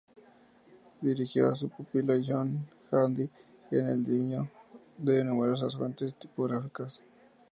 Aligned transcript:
Dirigió 0.99 1.49
a 1.49 1.55
su 1.55 1.69
pupilo 1.69 2.15
John 2.25 2.65
Handy 2.89 3.29
en 3.69 3.85
el 3.87 4.03
diseño 4.03 4.49
de 4.97 5.23
numerosas 5.23 5.77
fuentes 5.77 6.15
tipográficas. 6.15 7.03